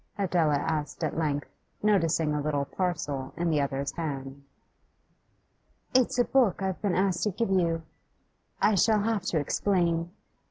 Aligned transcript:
Adela 0.17 0.55
asked 0.55 1.03
at 1.03 1.15
length, 1.15 1.47
noticing 1.83 2.33
a 2.33 2.41
little 2.41 2.65
parcel 2.65 3.35
in 3.37 3.51
the 3.51 3.61
other's 3.61 3.91
hand. 3.91 4.43
'It's 5.93 6.17
a 6.17 6.23
book 6.23 6.59
I 6.63 6.65
have 6.65 6.81
been 6.81 6.95
asked 6.95 7.21
to 7.25 7.29
give 7.29 7.51
you. 7.51 7.83
I 8.59 8.73
shall 8.73 9.01
have 9.03 9.21
to 9.25 9.37
explain. 9.37 10.09